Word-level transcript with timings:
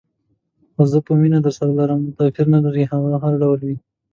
خو 0.73 0.81
زه 0.91 0.97
به 1.05 1.13
مینه 1.21 1.39
درسره 1.45 1.71
لرم، 1.79 2.01
توپیر 2.17 2.45
نه 2.53 2.59
لري 2.65 2.83
هغه 2.91 3.09
هر 3.23 3.33
ډول 3.41 3.59
وي. 3.67 3.75